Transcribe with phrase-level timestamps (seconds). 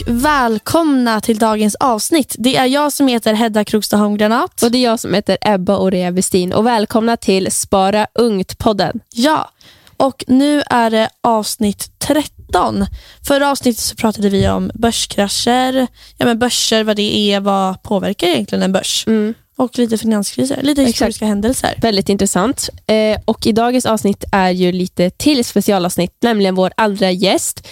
[0.00, 2.34] och välkomna till dagens avsnitt.
[2.38, 4.62] Det är jag som heter Hedda Krokstad Holmgranat.
[4.62, 9.00] Och det är jag som heter Ebba Orea Westin och välkomna till Spara Ungt-podden.
[9.10, 9.50] Ja,
[9.96, 12.86] och nu är det avsnitt 13.
[13.26, 15.86] Förra avsnittet så pratade vi om börskrascher,
[16.16, 19.04] ja, men börser, vad det är, vad påverkar egentligen en börs?
[19.06, 19.34] Mm.
[19.56, 21.28] Och lite finanskriser, lite historiska Exakt.
[21.28, 21.74] händelser.
[21.82, 22.68] Väldigt intressant.
[22.86, 27.68] Eh, och I dagens avsnitt är ju lite till specialavsnitt, nämligen vår andra gäst.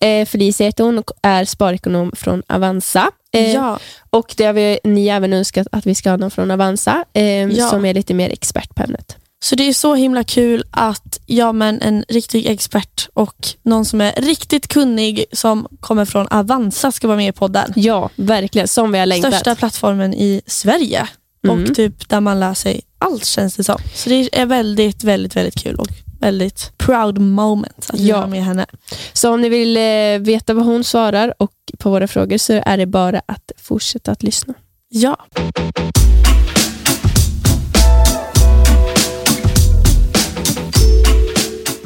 [0.00, 3.10] Eh, Felicia heter hon och är sparekonom från Avanza.
[3.32, 3.78] Eh, Ja,
[4.10, 7.24] Och det har vi, ni även önskat att vi ska ha någon från Avanza eh,
[7.44, 7.68] Ja.
[7.70, 9.16] som är lite mer expert på ämnet.
[9.44, 14.00] så det är så himla kul att ja, men en riktig expert och någon som
[14.00, 17.72] är riktigt kunnig som kommer från Avanza ska vara med i podden.
[17.76, 18.68] Ja, verkligen.
[18.68, 19.32] Som vi har längtat.
[19.34, 21.08] Största plattformen i Sverige
[21.44, 21.62] Mm.
[21.64, 23.78] och typ där man lär sig allt känns det som.
[23.94, 25.86] Så det är väldigt, väldigt, väldigt kul och
[26.20, 28.26] väldigt proud moment att Ja.
[28.26, 28.66] med henne.
[29.12, 32.76] Så om ni vill eh, veta vad hon svarar och på våra frågor så är
[32.76, 34.54] det bara att fortsätta att lyssna.
[34.88, 35.16] Ja.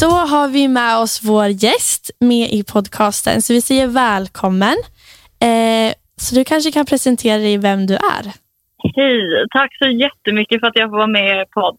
[0.01, 4.77] Då har vi med oss vår gäst med i podcasten, så vi säger välkommen.
[5.41, 8.25] Eh, så du kanske kan presentera dig vem du är.
[8.97, 9.47] Hej!
[9.53, 11.77] Tack så jättemycket för att jag får vara med i podd.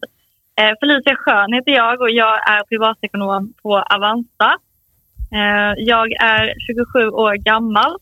[0.60, 4.58] Eh, Felicia Schön heter jag och jag är privatekonom på Avanza.
[5.32, 7.96] Eh, jag är 27 år gammal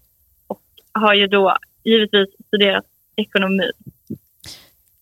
[0.47, 2.85] och har ju då givetvis studerat
[3.17, 3.71] ekonomi.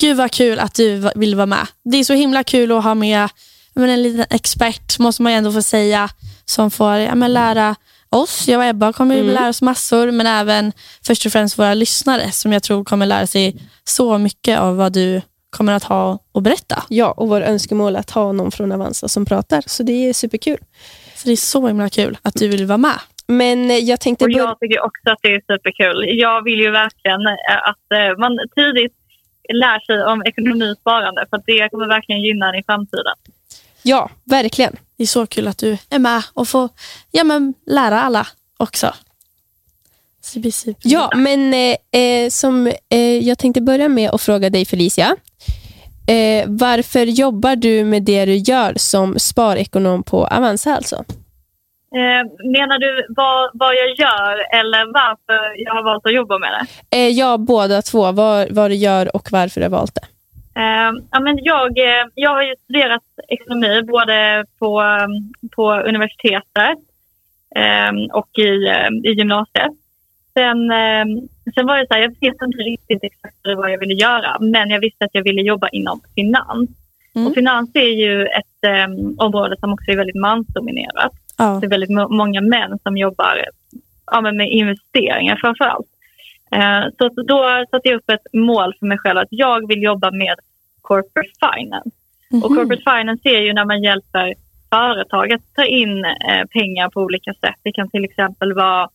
[0.00, 1.66] Gud vad kul att du vill vara med.
[1.84, 3.28] Det är så himla kul att ha med
[3.74, 6.08] menar, en liten expert, måste man ju ändå få säga,
[6.44, 7.74] som får ja, men, lära
[8.08, 8.48] oss.
[8.48, 9.34] Jag och Ebba kommer Mm.
[9.34, 10.72] lära oss massor, men även
[11.06, 14.92] först och främst våra lyssnare som jag tror kommer lära sig så mycket av vad
[14.92, 16.82] du kommer att ha att berätta.
[16.88, 20.12] Ja, och vår önskemål är att ha någon från Avanza som pratar, så det är
[20.12, 20.58] superkul.
[21.14, 22.98] Så det är så himla kul att du vill vara med.
[23.26, 26.18] Men eh, jag tänkte Och jag tycker också att det är superkul.
[26.18, 28.92] Jag vill ju verkligen eh, att eh, man tidigt
[29.52, 33.14] lär sig om ekonomi och sparande för att det kommer verkligen gynna en i framtiden.
[33.82, 34.76] Ja, verkligen.
[34.96, 36.68] Det är så kul att du är med och får
[37.10, 38.26] ja, men, lära alla
[38.56, 38.94] också.
[40.34, 40.80] Blir super.
[40.84, 41.54] Ja, men
[41.90, 45.16] eh, som eh, jag tänkte börja med att fråga dig Felicia.
[46.08, 50.96] Eh, varför jobbar du med det du gör som sparekonom på Avanza alltså?
[51.94, 56.50] Eh, menar du vad, vad jag gör eller varför jag har valt att jobba med
[56.50, 56.96] det?
[56.96, 58.12] Eh, ja, båda två.
[58.12, 60.06] Vad, vad du gör och varför du har valt det.
[60.60, 65.06] Eh, ja, men jag, eh, jag har ju studerat ekonomi både på, eh,
[65.56, 66.78] på universitetet
[67.56, 68.52] eh, och i,
[69.08, 69.72] i gymnasiet.
[70.34, 71.04] Sen, eh,
[71.54, 74.70] sen var det så här, jag visste inte riktigt exakt vad jag ville göra men
[74.70, 76.70] jag visste att jag ville jobba inom finans.
[77.14, 77.26] Mm.
[77.26, 81.12] Och finans är ju ett eh, område som också är väldigt mansdominerat.
[81.38, 81.58] Ja.
[81.60, 83.44] Det är väldigt må- många män som jobbar
[84.06, 85.86] ja, med investeringar framför allt.
[86.52, 89.82] Eh, så att då satte jag upp ett mål för mig själv att jag vill
[89.82, 90.34] jobba med
[90.80, 91.90] corporate finance.
[92.44, 92.56] Och Mhm.
[92.58, 94.34] corporate finance är ju när man hjälper
[94.70, 97.54] företag att ta in eh, pengar på olika sätt.
[97.62, 98.88] Det kan till exempel vara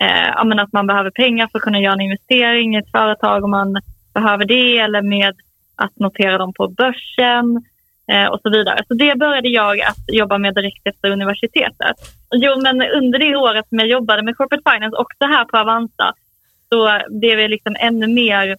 [0.00, 3.50] eh, att man behöver pengar för att kunna göra en investering i ett företag om
[3.50, 3.80] man
[4.14, 5.34] behöver det eller med
[5.76, 7.64] att notera dem på börsen
[8.12, 8.84] eh, och så vidare.
[8.88, 11.96] Så det började jag att jobba med direkt efter universitetet.
[12.34, 16.14] Jo, men under det året som jag jobbade med corporate finance, också här på Avanza,
[16.68, 18.56] så blev jag liksom ännu mer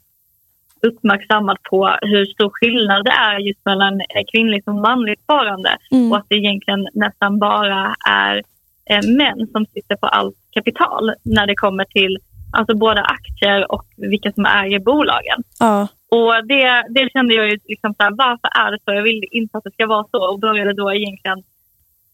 [0.81, 4.01] uppmärksammad på hur stor skillnad det är just mellan
[4.31, 6.11] kvinnligt och manligt sparande Mm.
[6.11, 8.43] och att det egentligen nästan bara är
[8.89, 12.17] eh, män som sitter på allt kapital när det kommer till
[12.53, 15.43] alltså både aktier och vilka som äger bolagen.
[15.59, 15.87] Ja.
[16.11, 18.93] Och det, det kände jag ju liksom så här, varför är det så?
[18.93, 21.43] Jag vill inte att det ska vara så och började då egentligen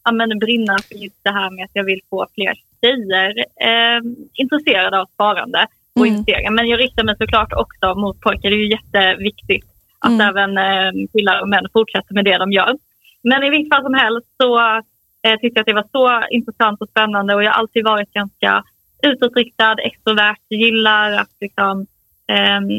[0.03, 4.01] ja, men brinna för just det här med att jag vill få fler tjejer eh,
[4.33, 6.13] intresserade av sparande och Mm.
[6.13, 6.51] investeringar.
[6.51, 8.49] Men jag riktar mig såklart också mot pojkar.
[8.49, 9.65] Det är ju jätteviktigt
[9.99, 10.21] att Mm.
[10.29, 12.77] även eh, killar och män fortsätter med det de gör.
[13.21, 14.81] Men i vilket fall som helst så
[15.25, 18.11] eh, tyckte jag att det var så intressant och spännande och jag har alltid varit
[18.13, 18.63] ganska
[19.03, 21.85] utåtriktad, extrovert, gillar att liksom,
[22.27, 22.69] ehm,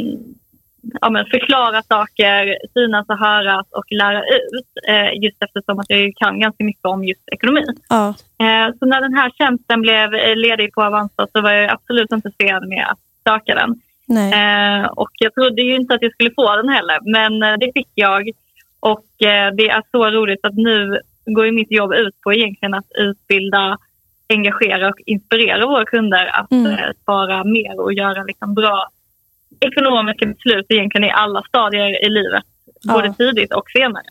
[1.00, 4.70] ja, förklara saker, synas och höras och lära ut.
[4.88, 7.64] Eh, just eftersom att jag kan ganska mycket om just ekonomi.
[7.88, 8.08] Ja.
[8.38, 12.12] Eh, så när den här tjänsten blev eh, ledig på Avanza så var jag absolut
[12.12, 12.98] inte sen med att
[13.28, 13.81] söka den.
[14.32, 17.72] Eh, och jag trodde ju inte att jag skulle få den heller, men eh, det
[17.75, 18.31] fick jag.
[18.81, 21.00] Och eh, det är så roligt att nu
[21.34, 23.78] går ju mitt jobb ut på egentligen att utbilda,
[24.28, 26.67] engagera och inspirera våra kunder att Mm.
[26.67, 28.88] eh, spara mer och göra liksom bra
[29.61, 32.43] ekonomiska beslut egentligen i alla stadier i livet.
[32.82, 32.93] Ja.
[32.93, 34.05] Både tidigt och senare.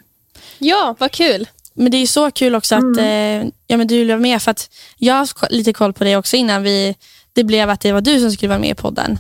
[0.59, 1.47] Ja, vad kul.
[1.73, 4.69] Men det är så kul också att eh, ja, men du vara med för att
[4.97, 6.95] jag har lite koll på dig också innan vi
[7.33, 9.17] det blev att det var du som skulle vara med i podden.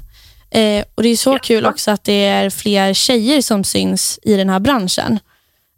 [0.51, 1.37] Eh, och Det är så Ja.
[1.37, 5.19] kul också att det är fler tjejer som syns i den här branschen.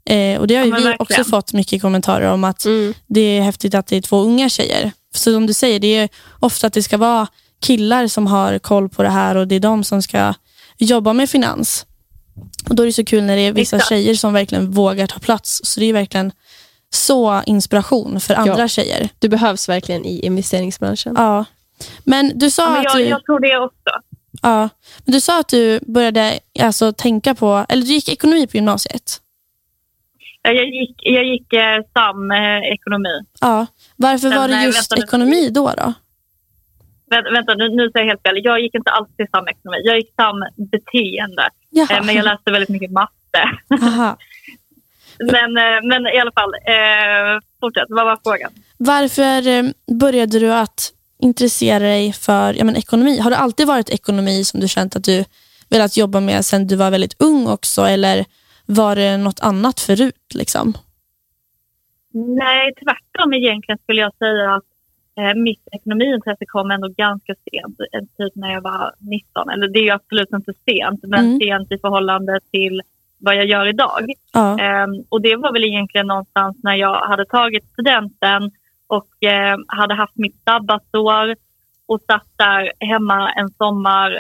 [0.10, 0.96] Eh, och Det har Ja, vi verkligen.
[1.00, 2.94] också fått mycket kommentarer om att Mm.
[3.08, 4.92] det är häftigt att det är två unga tjejer.
[5.16, 6.10] Så som du säger, det är
[6.40, 7.28] ofta att det ska vara
[7.62, 10.34] killar som har koll på det här och det är de som ska
[10.78, 11.86] jobba med finans.
[12.70, 13.90] Och Då är det så kul när det är vissa Exakt.
[13.90, 15.62] tjejer som verkligen vågar ta plats.
[15.64, 16.32] Så det är verkligen
[16.94, 18.68] så inspiration för andra Ja.
[18.68, 19.10] tjejer.
[19.20, 21.14] Du behövs verkligen i investeringsbranschen.
[21.18, 21.46] Ja.
[22.04, 23.04] Men du sa Ja, men att jag, du...
[23.08, 24.02] jag tror det också.
[24.42, 24.70] Ja,
[25.06, 29.22] men du sa att du började alltså, tänka på, eller du gick ekonomi på gymnasiet.
[30.48, 33.16] Ja, Jag gick, jag gick eh, SAM eh, ekonomi.
[33.42, 33.68] Ja.
[33.96, 35.74] Varför var det nej, just vänta ekonomi då?
[35.78, 35.94] då?
[37.10, 38.42] Vänta, vänta nu, nu säger jag helt fel.
[38.44, 39.78] Jag gick inte alls till SAM ekonomi.
[39.84, 40.40] Jag gick SAM
[40.72, 41.50] beteende.
[41.92, 43.44] Eh, men jag läste väldigt mycket matte.
[45.20, 47.86] Men, eh, men i alla fall, eh, fortsätt.
[47.90, 48.52] Vad var frågan?
[48.78, 49.64] Varför eh,
[50.00, 53.20] började du att intressera dig för ja, men, ekonomi?
[53.20, 55.26] Har det alltid varit ekonomi som du känt att du
[55.70, 57.82] velat jobba med sedan du var väldigt ung också?
[57.82, 58.26] Eller
[58.68, 60.34] var det något annat förut?
[60.36, 60.74] Liksom?
[62.14, 64.64] Nej, tvärtom egentligen skulle jag säga att
[65.18, 67.80] eh, mitt ekonomiintresse kom ändå ganska sent.
[67.94, 69.50] eh, Typ när jag var 19.
[69.50, 71.40] Eller det är ju absolut inte sent, men Mm.
[71.40, 72.82] sent i förhållande till
[73.20, 74.12] vad jag gör idag.
[74.34, 74.60] Ja.
[74.60, 78.52] Ehm, och det var väl egentligen någonstans när jag hade tagit studenten
[78.88, 81.36] och eh, hade haft mitt sabbatsår
[81.86, 84.20] och satt där hemma en sommar eh,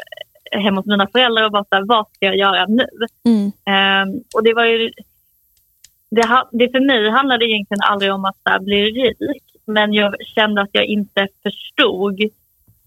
[0.51, 2.87] hemma hos mina föräldrar och bara så här, vad ska jag göra nu?
[3.25, 3.51] Mm.
[3.65, 4.91] Ehm, och det var ju...
[6.09, 10.61] Det, det för mig handlade egentligen aldrig om att här, bli rik men jag kände
[10.61, 12.19] att jag inte förstod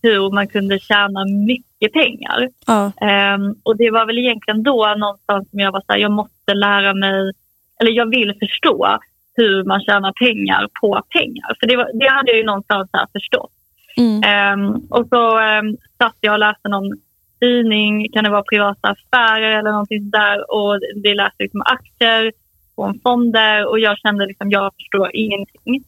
[0.03, 2.49] hur man kunde tjäna mycket pengar.
[2.67, 2.93] Ja.
[3.01, 6.55] Ehm, och det var väl egentligen då någonstans som jag var så här, jag måste
[6.55, 7.33] lära mig,
[7.81, 8.99] eller jag vill förstå
[9.35, 11.56] hur man tjänar pengar på pengar.
[11.61, 13.53] För det, var, det hade jag ju någonstans här förstått.
[13.97, 14.23] Mm.
[14.23, 16.93] Ehm, och så um, satt jag och läste någon
[17.41, 22.33] tidning, kan det vara privata affärer eller någonting där och det läste liksom aktier
[22.75, 25.85] från fonder och jag kände liksom jag förstår ingenting.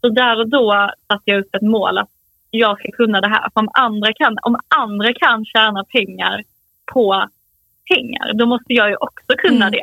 [0.00, 2.10] Så där och då satte jag upp ett mål att
[2.50, 3.50] jag ska kunna det här.
[3.54, 6.44] För om andra kan, om andra kan tjäna pengar
[6.92, 7.28] på
[7.94, 9.72] pengar, då måste jag ju också kunna Mm.
[9.72, 9.82] det.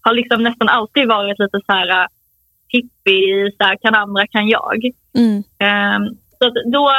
[0.00, 2.06] Har liksom nästan alltid varit lite så här äh,
[2.68, 4.90] hippie, så här, kan andra kan jag.
[5.14, 5.42] Mm.
[5.58, 6.16] Ehm,
[6.50, 6.90] så då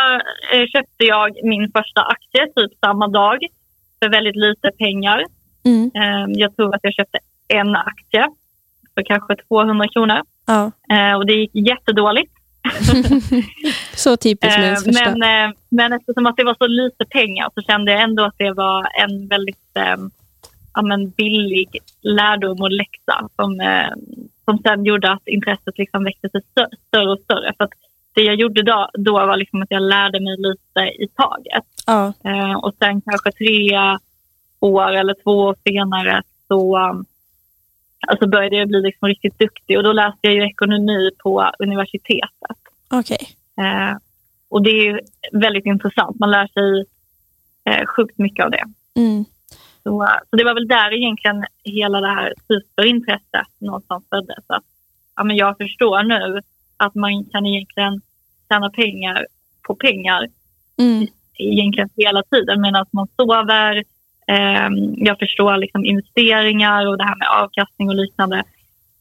[0.53, 3.37] eh, köpte jag min första aktie typ samma dag
[3.99, 5.23] för väldigt lite pengar.
[5.65, 5.91] Mm.
[5.95, 8.27] Ehm, jag tror att jag köpte en aktie
[8.95, 10.71] för kanske 200 kronor Ja.
[10.93, 12.31] Ehm, och det gick jättedåligt.
[13.95, 15.15] Så typiskt med Ehm, ens första.
[15.15, 18.37] men, eh, men eftersom att det var så lite pengar så kände jag ändå att
[18.37, 19.95] det var en väldigt eh,
[20.73, 23.89] ja, men billig lärdom och läxa som, eh,
[24.45, 27.53] som sen gjorde att intresset liksom växte sig stö- större och större.
[27.57, 27.71] För att
[28.15, 31.63] det jag gjorde då, då var liksom att jag lärde mig lite i taget.
[31.85, 32.13] Ja.
[32.23, 33.71] Eh, och sen kanske tre
[34.59, 37.05] år eller två år senare så um,
[38.07, 42.57] alltså började jag bli liksom riktigt duktig och då läste jag ju ekonomi på universitetet.
[42.89, 43.27] Okej.
[43.57, 43.97] Eh,
[44.49, 45.01] och det är
[45.31, 46.19] väldigt intressant.
[46.19, 46.85] Man lär sig
[47.69, 48.63] eh, sjukt mycket av det.
[48.95, 49.25] Mm.
[49.83, 54.45] Så, så det var väl där egentligen hela det här superintresset någonstans föddes.
[54.47, 54.63] Att,
[55.15, 56.41] ja, men jag förstår nu
[56.77, 58.01] att man kan egentligen
[58.49, 59.27] tjäna pengar
[59.67, 60.27] på pengar
[60.79, 61.07] Mm.
[61.37, 63.83] egentligen hela tiden medan man sover.
[64.27, 68.37] Eh, jag förstår liksom investeringar och det här med avkastning och liknande.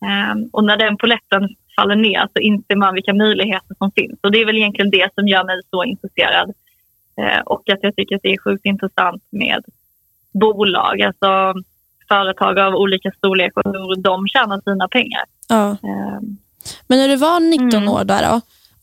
[0.03, 4.19] Eh, och när den poletten faller ner så inser man vilka möjligheter som finns.
[4.23, 6.53] Och det är väl egentligen det som gör mig så intresserad.
[7.21, 9.65] Eh, och att jag tycker att det är sjukt intressant med
[10.33, 11.55] bolag, alltså
[12.09, 15.25] företag av olika storlek och hur de tjänar sina pengar.
[15.49, 15.71] Ja.
[15.71, 16.21] Eh,
[16.87, 17.89] Men när du var 19 Mm.
[17.89, 18.41] år där då,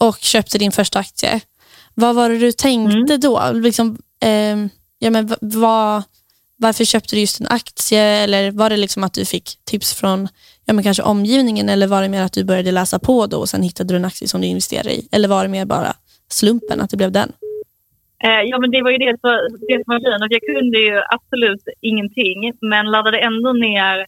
[0.08, 1.40] och köpte din första aktie,
[1.94, 3.20] vad var det du tänkte Mm.
[3.20, 3.52] då?
[3.54, 6.04] Liksom, ehm, ja, men vad,
[6.58, 8.02] varför köpte du just en aktie?
[8.04, 10.28] Eller var det liksom att du fick tips från
[10.66, 13.50] ja, men kanske omgivningen eller var det mer att du började läsa på då och
[13.50, 15.08] sen hittade du en aktie som du investerade i?
[15.12, 15.94] Eller var det mer bara
[16.30, 17.32] slumpen att det blev den?
[18.24, 20.22] Eh, ja, men det var ju det, som- det som var grejen.
[20.24, 24.06] Och Jag kunde ju absolut ingenting, men laddade ändå ner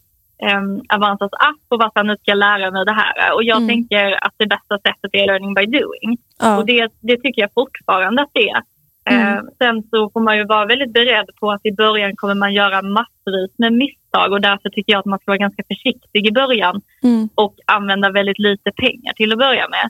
[0.58, 3.34] um, Avanzas app och här, nu ska jag lära mig det här.
[3.36, 3.70] Och jag Mm.
[3.70, 6.18] tänker att det bästa sättet är learning by doing.
[6.40, 6.58] Ja.
[6.58, 8.62] Och det, det tycker jag fortfarande att det är.
[9.06, 9.38] Mm.
[9.38, 12.54] Eh, sen så får man ju vara väldigt beredd på att i början kommer man
[12.54, 16.32] göra massvis med misstag och därför tycker jag att man ska vara ganska försiktig i
[16.32, 17.30] början Mm.
[17.36, 19.90] och använda väldigt lite pengar till att börja med.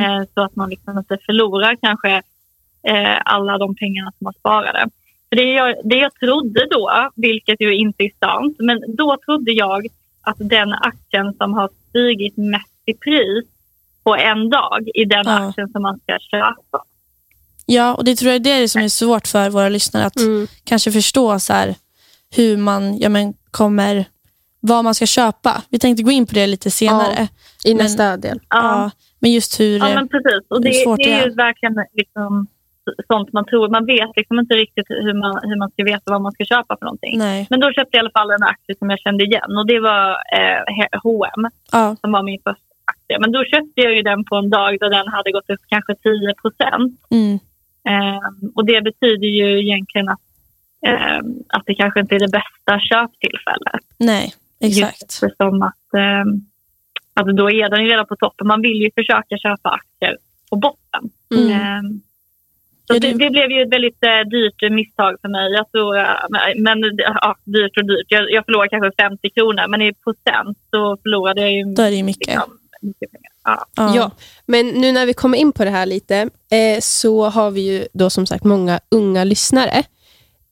[0.00, 2.10] Eh, så att man liksom inte förlorar kanske
[2.82, 4.86] eh, alla de pengarna som man sparade.
[5.34, 9.52] För det, jag, det jag trodde då, vilket ju inte är sant, men då trodde
[9.52, 9.86] jag
[10.20, 13.44] att den aktien som har stigit mest i pris
[14.04, 15.48] på en dag är den Ja.
[15.48, 16.84] aktien som man ska köpa.
[17.66, 20.46] Ja, och det tror jag är det som är svårt för våra lyssnare att Mm.
[20.64, 21.74] kanske förstå så här,
[22.36, 24.04] hur man ja, men, kommer,
[24.60, 25.62] vad man ska köpa.
[25.68, 27.28] Vi tänkte gå in på det lite senare.
[27.64, 28.40] I Men- nästa del.
[28.48, 28.90] Ja.
[29.18, 29.78] men just hur...
[29.78, 30.40] Ja, men precis.
[30.48, 32.46] Och hur det, svårt det är det ju verkligen liksom
[33.06, 33.68] sånt man tror.
[33.68, 36.76] Man vet liksom inte riktigt hur man, hur man ska veta vad man ska köpa
[36.76, 37.18] för någonting.
[37.18, 37.46] nej.
[37.50, 39.80] Men då köpte jag i alla fall en aktie som jag kände igen och det
[39.80, 43.18] var eh, H&M Ja, som var min första aktie.
[43.18, 45.94] Men då köpte jag ju den på en dag då den hade gått upp kanske
[45.94, 47.00] 10 procent.
[47.10, 47.38] mm,
[47.88, 50.20] Eh, och det betyder ju egentligen att,
[50.86, 53.82] eh, att det kanske inte är det bästa köptillfället.
[53.98, 55.02] nej, exakt.
[55.02, 56.24] Just eftersom att, eh,
[57.14, 58.46] att då är den ju redan på toppen.
[58.46, 60.16] Man vill ju försöka köpa aktier
[60.50, 61.10] på botten.
[61.34, 62.00] Mm.
[62.90, 65.52] Eh, så det, det- blev ju ett väldigt eh, dyrt misstag för mig.
[65.52, 66.04] Jag tror, eh,
[66.56, 68.06] men ja, dyrt och dyrt.
[68.08, 71.90] Jag, jag förlorade kanske 50 kronor men i procent så förlorade jag ju Då är
[71.90, 72.26] det ju mycket.
[72.28, 73.30] liksom, mycket pengar.
[73.44, 73.66] Ja.
[73.76, 73.92] Ja.
[73.96, 74.10] Ja,
[74.46, 76.16] men nu när vi kommer in på det här lite
[76.50, 79.82] eh, så har vi ju då som sagt många unga lyssnare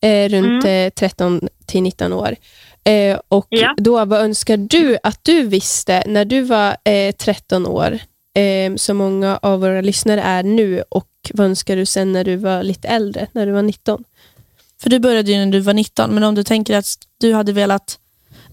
[0.02, 2.36] eh, runt eh, 13 till 19 år.
[2.84, 3.74] Eh, och Ja.
[3.76, 7.98] då, vad önskar du att du visste när du var eh, 13 år,
[8.34, 12.36] eh, som många av våra lyssnare är nu och vad önskar du sen när du
[12.36, 14.04] var lite äldre, när du var 19?
[14.82, 16.86] För du började ju när du var 19, men om du tänker att
[17.20, 17.98] du hade velat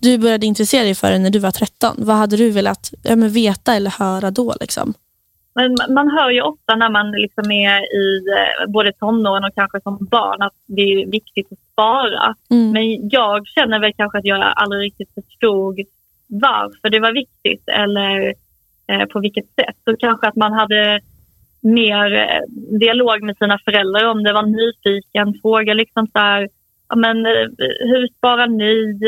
[0.01, 1.95] du började intressera dig för det när du var 13.
[1.97, 4.55] Vad hade du velat ja, men veta eller höra då?
[4.61, 4.93] Liksom?
[5.53, 9.55] Men man- man hör ju ofta när man liksom är i eh, både tonåren och
[9.55, 12.35] kanske som barn att det är viktigt att spara.
[12.49, 12.71] Mm.
[12.71, 15.79] Men jag känner väl kanske att jag aldrig riktigt förstod
[16.27, 18.33] varför det var viktigt eller
[19.11, 19.75] på vilket sätt.
[19.85, 20.99] Så kanske att man hade
[21.61, 22.41] mer eh,
[22.79, 25.33] dialog med sina föräldrar om det var nyfiken.
[25.41, 26.49] Fråga liksom så här,
[26.89, 27.47] ja, men, eh,
[27.79, 28.99] hur sparar ni?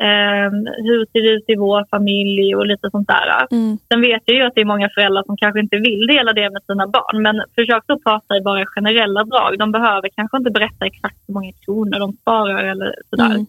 [0.00, 0.50] Eh,
[0.84, 3.46] hur ser det ut i vår familj och lite sånt där.
[3.50, 3.78] Mm.
[3.88, 6.50] Sen vet jag ju att det är många föräldrar som kanske inte vill dela det
[6.50, 7.22] med sina barn.
[7.22, 9.58] Men försök då prata i bara generella drag.
[9.58, 13.34] De behöver kanske inte berätta exakt hur många kronor de sparar eller sådär.
[13.34, 13.46] Mm.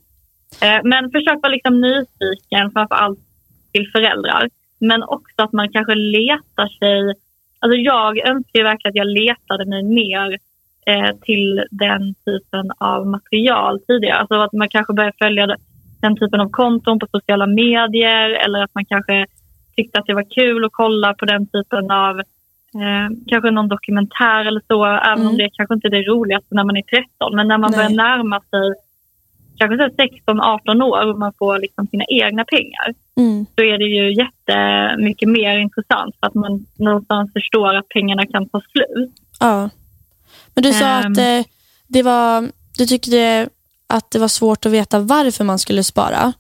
[0.62, 3.20] Eh, Men försök vara liksom nyfiken framför allt
[3.72, 4.50] till föräldrar.
[4.80, 7.16] Men också att man kanske letar sig...
[7.60, 10.38] Alltså jag önskar verkligen att jag letade mig mer
[10.86, 14.18] eh, till den typen av material tidigare.
[14.18, 15.58] Alltså att man kanske börjar följa
[16.02, 19.26] den typen av konton på sociala medier eller att man kanske
[19.76, 24.46] tyckte att det var kul att kolla på den typen av eh, kanske någon dokumentär
[24.46, 25.38] eller så, även om Mm.
[25.38, 27.36] det kanske inte är det roligaste när man är 13.
[27.36, 27.78] Men när man Nej.
[27.78, 28.74] börjar närma sig
[29.58, 33.46] kanske 16-18 år och man får liksom sina egna pengar Mm.
[33.56, 38.50] så är det ju jättemycket mer intressant för att man någonstans förstår att pengarna kan
[38.50, 39.12] ta slut.
[39.40, 39.70] Ja.
[40.54, 41.12] Men du sa Ehm.
[41.12, 41.42] att eh,
[41.88, 42.48] det var,
[42.78, 43.50] du tyckte
[43.88, 46.34] att det var svårt att veta varför man skulle spara.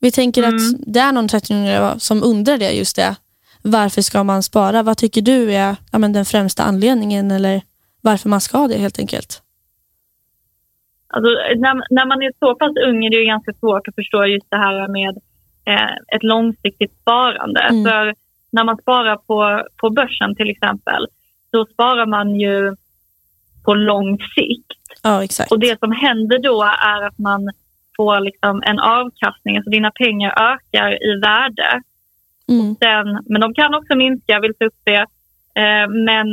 [0.00, 0.54] Vi tänker Mm.
[0.56, 0.62] att
[0.94, 3.16] det är någon 13-åring som undrar det, just det.
[3.62, 4.82] Varför ska man spara?
[4.82, 7.62] Vad tycker du är ja, men den främsta anledningen eller
[8.00, 9.42] varför man ska det helt enkelt?
[11.12, 14.24] Alltså, när, när man är så pass ung är det ju ganska svårt att förstå
[14.26, 15.18] just det här med
[15.64, 17.60] eh, ett långsiktigt sparande.
[17.60, 17.84] Mm.
[17.84, 18.14] För
[18.50, 21.06] när man sparar på, på börsen till exempel,
[21.50, 22.76] så sparar man ju
[23.64, 24.72] på lång sikt.
[25.02, 25.52] Ja, exakt.
[25.52, 27.50] Och det som händer då är att man
[27.96, 31.82] får liksom en avkastning, alltså dina pengar ökar i värde.
[32.48, 32.76] Mm.
[32.82, 35.06] Sen, men de kan också minska, jag vill ta upp det.
[35.54, 36.26] Eh, men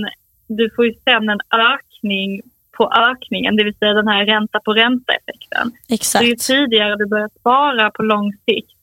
[0.48, 2.42] du får ju sen en ökning
[2.78, 5.72] på ökningen, det vill säga den här ränta på ränta-effekten.
[5.72, 6.48] Så ju Exakt.
[6.48, 8.77] tidigare du börjar spara på lång sikt,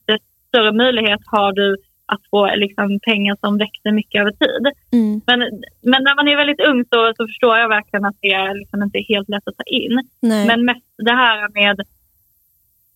[0.55, 4.65] större möjlighet har du att få liksom, pengar som växer mycket över tid.
[4.93, 5.21] Mm.
[5.27, 5.39] Men,
[5.83, 8.83] men när man är väldigt ung så, så förstår jag verkligen att det är liksom
[8.83, 10.09] inte helt lätt att ta in.
[10.21, 10.47] Nej.
[10.47, 11.81] Men mest det här med,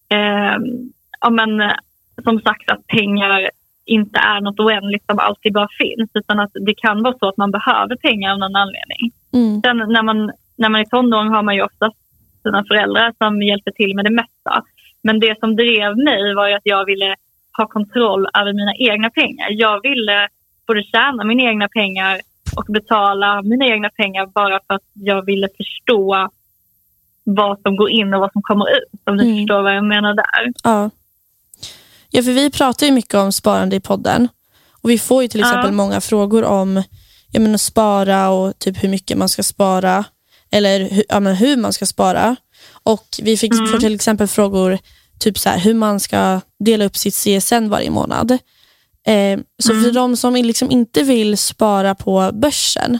[0.08, 0.58] eh,
[1.20, 1.72] ja, men,
[2.24, 3.50] som sagt att pengar
[3.84, 7.36] inte är något oändligt som alltid bara finns utan att det kan vara så att
[7.36, 9.12] man behöver pengar av någon anledning.
[9.32, 9.60] Mm.
[9.60, 11.90] Sen när man, när man är tonåring har man ju ofta
[12.42, 14.62] sina föräldrar som hjälper till med det mesta.
[15.02, 17.16] Men det som drev mig var ju att jag ville
[17.62, 19.48] ha kontroll över mina egna pengar.
[19.50, 20.28] Jag ville
[20.66, 22.20] både tjäna mina egna pengar
[22.56, 26.28] och betala mina egna pengar bara för att jag ville förstå
[27.24, 29.00] vad som går in och vad som kommer ut.
[29.04, 29.36] Om du Mm.
[29.36, 30.52] förstår vad jag menar där.
[30.64, 30.90] Ja.
[32.10, 34.28] ja, för vi pratar ju mycket om sparande i podden.
[34.82, 35.46] Och Vi får ju till Ja.
[35.46, 36.82] exempel många frågor om
[37.32, 40.04] jag menar, spara och typ hur mycket man ska spara.
[40.50, 42.36] Eller hur, ja, hur man ska spara.
[42.82, 43.78] Och Vi fick Mm.
[43.80, 44.78] till exempel frågor
[45.20, 48.30] typ så här, hur man ska dela upp sitt CSN varje månad.
[49.06, 49.84] Eh, så Mm.
[49.84, 52.98] för de som liksom inte vill spara på börsen,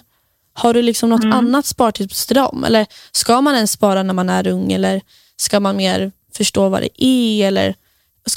[0.53, 1.39] har du liksom något Mm.
[1.39, 2.65] annat spartips till dem?
[2.65, 4.73] Eller ska man ens spara när man är ung?
[4.73, 5.01] Eller
[5.37, 7.47] ska man mer förstå vad det är?
[7.47, 7.75] Eller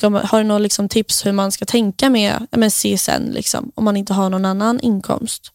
[0.04, 3.84] man, har du några liksom tips hur man ska tänka med, med CSN liksom, om
[3.86, 5.52] man inte har någon annan inkomst?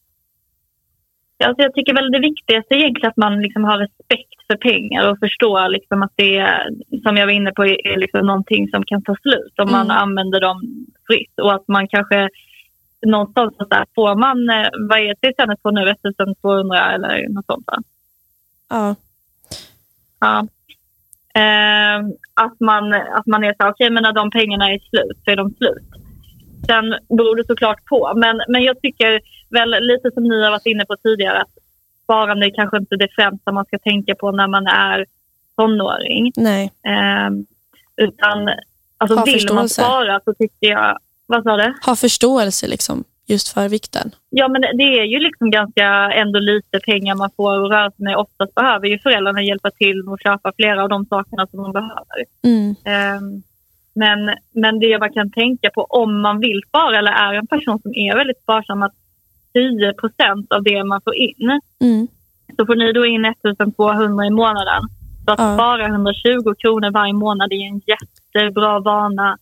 [1.45, 5.11] Alltså jag tycker väl det viktigaste är egentligen att man liksom har respekt för pengar
[5.11, 6.69] och förstår liksom att det är,
[7.03, 9.97] som jag var inne på, är liksom någonting som kan ta slut om man Mm.
[9.97, 11.41] använder dem fritt.
[11.43, 12.29] Och att man kanske
[13.07, 17.67] någonstans så där, får man, eh, vad är CSN på nu, 1200 eller något sånt
[17.67, 17.79] va?
[18.69, 18.95] Ja.
[20.21, 20.47] Ja.
[21.41, 21.99] Eh,
[22.35, 25.37] att, man, att man är så okej men när de pengarna är slut så är
[25.37, 25.88] de slut.
[26.67, 28.12] Sen beror det såklart på.
[28.17, 31.55] Men, men jag tycker väl lite som ni har varit inne på tidigare att
[32.07, 35.07] sparande är kanske inte det främsta man ska tänka på när man är
[35.57, 36.33] tonåring.
[36.37, 36.73] Nej.
[36.87, 37.31] Eh,
[37.97, 38.49] utan
[38.99, 39.83] alltså Ha vill man förståelse.
[39.83, 40.99] spara så tycker jag...
[41.27, 41.75] Vad sa du?
[41.87, 44.11] Ha förståelse liksom, just för vikten.
[44.31, 48.05] Ja, men det är ju liksom ganska ändå lite pengar man får att röra sig
[48.05, 48.17] med.
[48.17, 51.73] Oftast behöver ju föräldrarna hjälpa till med att köpa flera av de sakerna som de
[51.73, 52.25] behöver.
[52.45, 52.75] Mm.
[52.85, 53.43] Ehm,
[53.99, 57.79] Men, men det man kan tänka på om man vill spara eller är en person
[57.83, 58.95] som är väldigt sparsam att
[59.57, 62.07] 10% av det man får in Mm.
[62.57, 64.83] så får ni då in 1200 i månaden.
[65.25, 65.55] Så att Ja.
[65.55, 69.39] spara 120 kronor varje månad är en jättebra vana.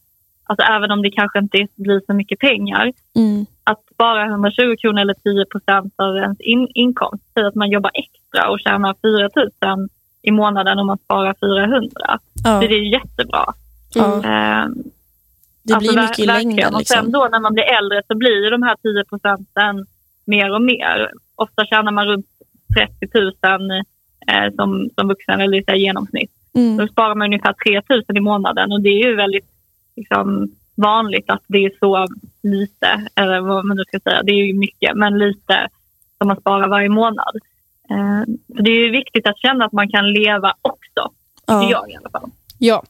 [0.47, 2.93] Alltså även om det kanske inte blir så mycket pengar.
[3.17, 3.47] Mm.
[3.65, 7.25] Att spara 120 kronor eller 10% av ens in, inkomst.
[7.35, 9.89] Säg att man jobbar extra och tjänar 4 000
[10.23, 11.91] i månaden om man sparar 400.
[12.45, 12.61] Ja.
[12.61, 13.45] Så det är jättebra.
[13.95, 14.23] Ja.
[14.25, 14.75] Ehm,
[15.67, 16.75] Det Alltså, blir ver- mycket i längden.
[16.75, 17.13] Och sen Liksom.
[17.13, 19.87] då när man blir äldre så blir de här 10 procenten
[20.27, 21.11] mer och mer.
[21.35, 22.27] Ofta tjänar man runt
[22.75, 23.71] 30 000
[24.27, 26.31] eh, som, som vuxen eller i genomsnitt.
[26.55, 26.77] Mm.
[26.77, 29.49] Då sparar man ungefär 3 000 i månaden och det är ju väldigt
[29.97, 32.07] liksom, vanligt att det är så
[32.43, 35.69] lite, eller vad man nu ska säga, det är ju mycket, men lite
[36.19, 37.37] som man sparar varje månad.
[37.91, 41.13] Eh, så det är ju viktigt att känna att man kan leva också,
[41.47, 41.71] Ja.
[41.71, 42.31] jag i alla fall.
[42.65, 42.83] Ja,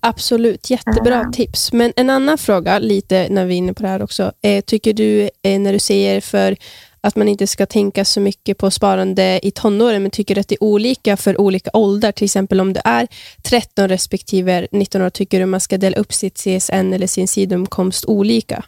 [0.00, 0.70] absolut.
[0.70, 1.32] Jättebra Ah.
[1.32, 1.72] tips.
[1.72, 4.32] Men en annan fråga, lite när vi är inne på det här också.
[4.42, 6.56] Eh, tycker du, eh, när du säger för
[7.00, 10.54] att man inte ska tänka så mycket på sparande i tonåren, men tycker att det
[10.54, 12.12] är olika för olika åldrar?
[12.12, 13.06] Till exempel om det är
[13.50, 18.04] 13 respektive 19 år, tycker du man ska dela upp sitt CSN eller sin sidoinkomst
[18.08, 18.64] olika?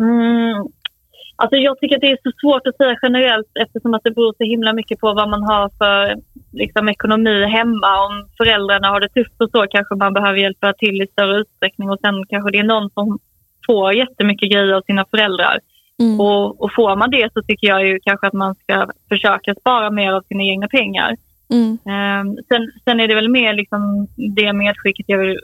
[0.00, 0.66] Mm.
[1.36, 4.34] Alltså jag tycker att det är så svårt att säga generellt eftersom att det beror
[4.38, 6.16] så himla mycket på vad man har för
[6.52, 8.06] liksom, ekonomi hemma.
[8.06, 11.90] Om föräldrarna har det tufft och så kanske man behöver hjälpa till i större utsträckning
[11.90, 13.18] och sen kanske det är någon som
[13.66, 15.58] får jättemycket grejer av sina föräldrar.
[16.00, 16.20] Mm.
[16.20, 19.90] Och, och får man det så tycker jag ju kanske att man ska försöka spara
[19.90, 21.16] mer av sina egna pengar.
[21.50, 21.78] Mm.
[21.86, 25.40] Ehm, sen, sen är det väl mer liksom det medskicket jag vill,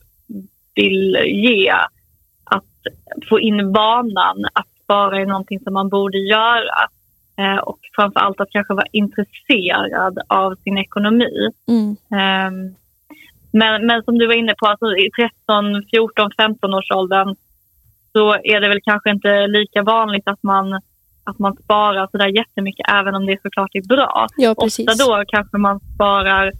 [0.75, 1.71] vill ge.
[2.45, 2.65] Att
[3.29, 6.89] få in vanan att spara är någonting som man borde göra.
[7.39, 11.51] Eh, och framför allt att kanske vara intresserad av sin ekonomi.
[11.69, 11.97] Mm.
[12.21, 12.75] Ehm,
[13.53, 17.37] men, men som du var inne på, alltså i 13, 14, 15 års åldern
[18.13, 20.81] så är det väl kanske inte lika vanligt att man,
[21.25, 24.27] att man sparar så där jättemycket även om det såklart är bra.
[24.37, 24.89] Ja, precis.
[24.89, 26.53] Ofta då kanske man sparar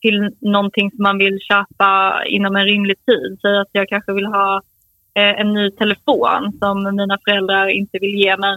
[0.00, 3.38] till någonting som man vill köpa inom en rimlig tid.
[3.42, 4.62] Säg att jag kanske vill ha
[5.14, 8.56] eh, en ny telefon som mina föräldrar inte vill ge mig.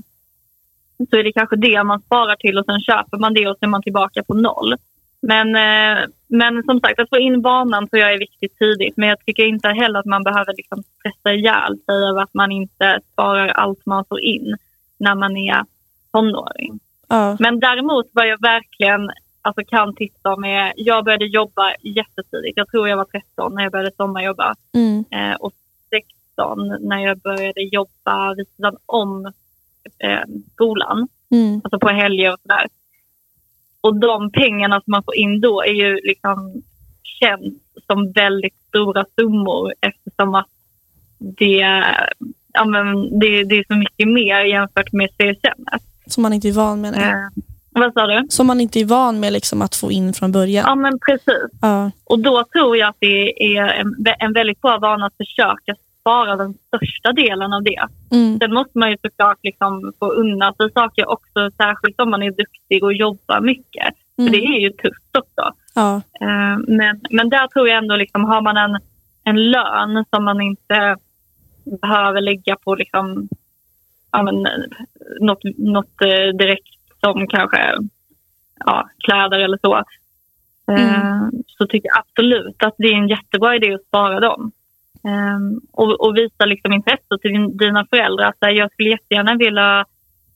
[1.09, 3.65] Så är det kanske det man sparar till och sen köper man det och så
[3.65, 4.75] är man tillbaka på noll.
[5.21, 8.97] Men, eh, men som sagt, att få in vanan tror jag är viktigt tidigt.
[8.97, 12.51] Men jag tycker inte heller att man behöver liksom stressa ihjäl sig över att man
[12.51, 14.57] inte sparar allt man får in
[14.97, 15.63] när man är
[16.11, 16.79] tonåring.
[17.07, 17.37] Ja.
[17.39, 22.57] Men däremot vad jag verkligen alltså, kan tipsa om är, jag började jobba jättetidigt.
[22.57, 25.05] Jag tror jag var 13 när jag började sommarjobba Mm.
[25.11, 25.53] eh, och
[25.89, 29.33] 16 när jag började jobba vid sidan om
[29.99, 30.19] eh,
[30.53, 31.61] skolan, Mm.
[31.63, 32.67] alltså på helger och sådär.
[33.81, 36.61] Och de pengarna som man får in då är ju liksom
[37.03, 37.53] känns
[37.87, 40.47] som väldigt stora summor eftersom att
[41.17, 41.83] det,
[42.53, 45.63] ja, men det, det är så mycket mer jämfört med CSN.
[46.05, 46.93] Som man inte är van med.
[46.95, 48.27] Eh, vad sa du?
[48.29, 50.65] Som man inte är van med liksom att få in från början.
[50.67, 51.51] Ja, men precis.
[51.61, 51.91] Ja.
[52.03, 55.75] Och då tror jag att det är en, en väldigt bra vana att försöka
[56.07, 57.87] spara den största delen av det.
[58.11, 58.39] Mm.
[58.39, 62.31] Sen måste man ju såklart liksom få unna sig saker också, särskilt om man är
[62.31, 63.93] duktig och jobbar mycket.
[64.15, 64.31] För Mm.
[64.31, 65.53] det är ju tufft också.
[65.75, 65.95] Ja.
[66.21, 68.77] Eh, Men, men där tror jag ändå, liksom, har man en,
[69.23, 70.95] en lön som man inte
[71.81, 73.27] behöver lägga på liksom,
[74.11, 74.47] ja, men,
[75.19, 76.67] något, något eh, direkt
[76.99, 77.73] som kanske
[78.65, 79.75] ja, kläder eller så.
[80.71, 84.51] Eh, Så tycker jag absolut att det är en jättebra idé att spara dem.
[85.07, 85.39] Eh,
[85.71, 88.27] och, och visa liksom intresse till din, dina föräldrar.
[88.27, 89.85] Att jag skulle jättegärna vilja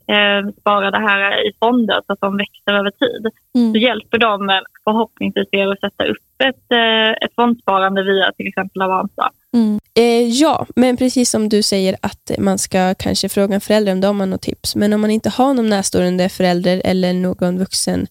[0.07, 3.75] eh, spara det här i fonder så att de växer över tid så Mm.
[3.81, 9.31] hjälper de förhoppningsvis er att sätta upp ett, eh, ett fondsparande via till exempel Avanza.
[9.53, 9.79] Mm.
[9.95, 14.01] Eh, ja, men precis som du säger att man ska kanske fråga en förälder om
[14.01, 14.75] de har något tips.
[14.75, 18.07] Men om man inte har någon närstående förälder eller någon vuxen,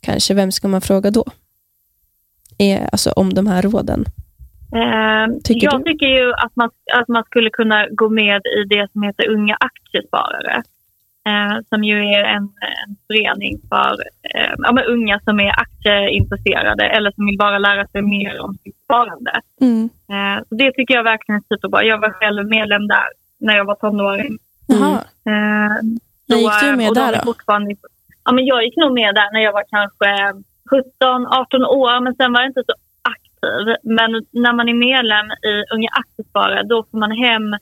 [0.00, 1.24] kanske vem ska man fråga då?
[2.58, 4.04] Eh, alltså om de här råden.
[4.76, 5.84] Eh, Tycker jag du?
[5.84, 9.56] tycker ju att man, att man skulle kunna gå med i det som heter Unga
[9.60, 10.62] Aktiesparare.
[11.26, 13.96] Eh, som ju är en, en förening för
[14.34, 18.54] eh, ja, men unga som är aktieintresserade eller som vill bara lära sig mer om
[18.54, 19.40] sitt sparande.
[19.60, 19.90] Mm.
[20.10, 21.84] Eh, så det tycker jag verkligen är superbra.
[21.84, 23.06] Jag var själv medlem där
[23.38, 24.38] när jag var tonåring.
[24.66, 24.94] Jaha.
[25.26, 25.76] Eh,
[26.28, 27.34] När gick du med och där är då?
[28.24, 32.14] Ja, men jag gick nog med där när jag var kanske 17, 18 år, men
[32.14, 32.74] sen var jag inte så
[33.42, 33.76] aktiv.
[33.82, 37.52] Men när man är medlem i Unga Aktiesparare, då får man hem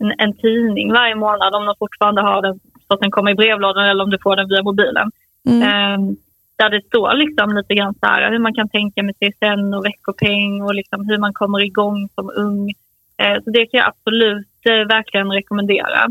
[0.00, 3.34] en, en tidning varje månad om de fortfarande har den så att den kommer i
[3.34, 5.10] brevlådan eller om du får den via mobilen.
[5.48, 5.62] Mm.
[5.62, 6.16] Eh,
[6.56, 9.84] där det står liksom lite grann så här, hur man kan tänka med CSN och
[9.84, 12.70] veckopeng och liksom hur man kommer igång som ung.
[13.16, 16.04] Eh, så det kan jag absolut eh, verkligen rekommendera.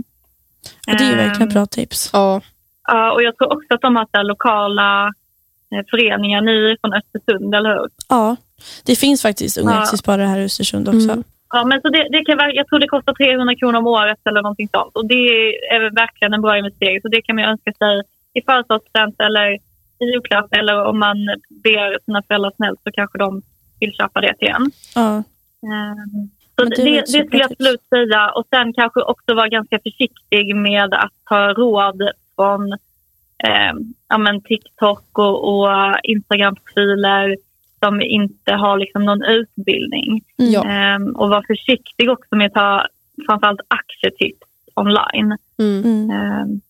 [0.88, 2.10] Och det är ju Eh, verkligen bra tips.
[2.14, 2.42] Ja,
[2.92, 5.12] Ja, och jag tror också att de har så här lokala
[5.72, 6.42] eh, föreningar.
[6.42, 7.90] Ni är från Östersund, eller hur?
[8.10, 8.36] Ja,
[8.86, 9.82] det finns faktiskt unga Ja.
[9.82, 11.12] aktiesparare här i Östersund också.
[11.12, 11.24] Mm.
[11.54, 14.42] Ja, men så det, det kan, jag tror det kostar 300 kronor om året eller
[14.42, 14.96] någonting sånt.
[14.96, 15.24] Och det
[15.76, 17.02] är verkligen en bra investering.
[17.02, 18.02] Så det kan man önska sig
[18.34, 19.48] i födelsedagspresent eller
[20.02, 20.54] i julklapp.
[20.56, 21.18] Eller om man
[21.50, 23.42] ber sina föräldrar snällt så kanske de
[23.80, 24.72] vill köpa det till en.
[24.96, 25.24] Ja.
[25.70, 28.30] Ehm, Så det, det det, skulle jag absolut säga.
[28.30, 32.72] Och sen kanske också vara ganska försiktig med att ta råd från
[33.48, 33.74] eh,
[34.10, 35.70] ja, men TikTok och, och
[36.04, 37.36] Instagram-profiler
[37.80, 40.22] som inte har liksom någon utbildning.
[40.40, 40.52] Mm.
[40.52, 40.64] Ja.
[40.66, 42.88] Ehm, och vara försiktig också med att ta
[43.28, 45.38] framförallt aktietips online.
[45.60, 46.10] mm.
[46.12, 46.62] Ehm,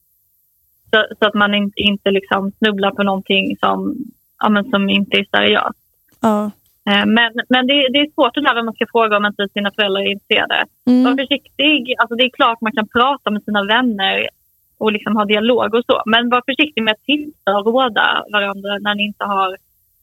[0.91, 3.95] så, så att man inte, inte liksom snubblar på någonting som,
[4.39, 5.79] ja, men som inte är seriöst.
[6.21, 6.51] Ja.
[6.89, 9.47] Eh, Men, men det, det är svårt att där vad man ska fråga om inte
[9.53, 10.65] sina föräldrar är intresserade.
[10.83, 11.17] Var Mm.
[11.17, 11.95] försiktig.
[11.97, 14.29] Alltså det är klart man kan prata med sina vänner
[14.77, 16.01] och liksom ha dialog och så.
[16.05, 19.57] Men var försiktig med att tipsa och råda varandra när ni inte har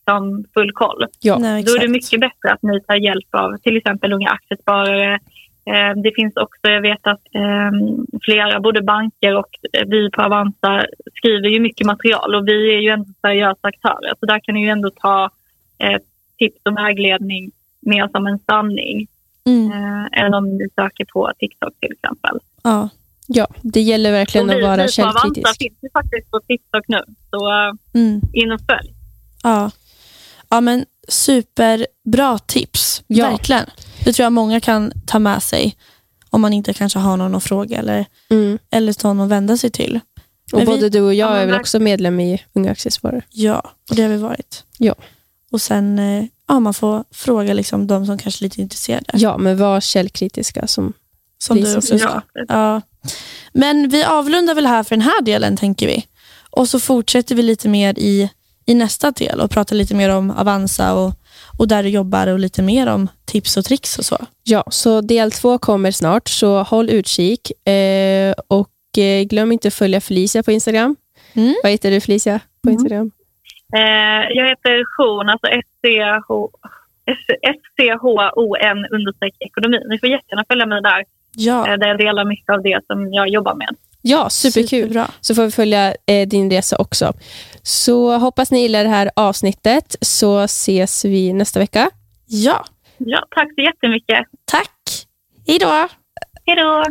[0.07, 1.05] liksom, full koll.
[1.21, 1.39] ja.
[1.39, 5.15] Nej, Då är det mycket bättre att ni tar hjälp av till exempel Unga Aktiesparare.
[5.67, 7.71] Eh, Det finns också, jag vet att eh,
[8.23, 12.81] flera, både banker och eh, vi på Avanza skriver ju mycket material och vi är
[12.81, 14.13] ju ändå seriösa aktörer.
[14.21, 15.31] Så där kan ni ju ändå ta
[15.79, 15.99] eh,
[16.39, 19.07] tips och vägledning mer som en sanning
[19.49, 19.73] Mm.
[19.73, 22.39] eh, än om ni söker på TikTok till exempel.
[22.63, 22.89] Ja.
[23.27, 25.59] ja, det gäller verkligen och att vi, vara vi på Avanza källkritisk.
[25.59, 27.49] finns ju faktiskt på TikTok nu, så
[27.95, 28.21] Mm.
[28.33, 28.91] in och följ.
[29.43, 29.71] Ja.
[30.49, 33.03] Ja, men superbra tips.
[33.07, 33.31] Ja.
[33.31, 33.67] Verkligen.
[34.05, 35.77] Det tror jag många kan ta med sig
[36.31, 38.59] om man inte kanske har någon att fråga eller, Mm.
[38.71, 40.01] eller någon att vända sig till.
[40.53, 43.23] Och Men vi- både du och jag är väl också medlem i Unga Aktiesparare.
[43.31, 44.65] Ja, och det har vi varit.
[44.79, 44.95] Ja.
[45.51, 49.05] Och sen eh, ja, man får fråga liksom de som kanske är lite intresserade.
[49.15, 50.67] Ja, men var källkritiska.
[50.67, 50.93] Som,
[51.39, 51.97] Som du också.
[51.99, 52.23] Ja.
[52.49, 52.81] Ja.
[53.53, 56.07] Men vi avrundar väl här för den här delen tänker vi.
[56.51, 58.31] Och så fortsätter vi lite mer i,
[58.67, 61.13] i nästa del och pratar lite mer om Avanza och,
[61.59, 64.27] och där du jobbar och lite mer om tips och tricks och så.
[64.45, 67.69] ja, så del två kommer snart, så håll utkik.
[67.69, 70.97] Eh, och eh, glöm inte att följa Felicia på Instagram.
[71.35, 71.55] Mm.
[71.63, 72.75] Vad heter du Felicia på Mm.
[72.75, 73.11] Instagram?
[73.77, 75.47] Eh, jag heter Jon, alltså
[77.43, 79.79] S-C-H-O-N understreck ekonomi.
[79.89, 81.05] Ni får jättegärna följa mig där,
[81.37, 83.77] Ja, eh, där jag delar mycket av det som jag jobbar med.
[84.09, 84.83] Ja, superkul.
[84.83, 85.11] Superbra.
[85.21, 87.13] Så får vi följa eh, din resa också.
[87.63, 91.91] Så hoppas ni gillar det här avsnittet, så ses vi nästa vecka.
[92.27, 92.65] Ja,
[92.99, 94.19] Ja, tack så jättemycket.
[94.45, 95.07] tack.
[95.47, 95.89] Hej då.
[96.47, 96.85] Hej då!